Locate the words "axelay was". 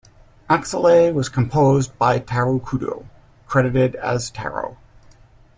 0.49-1.29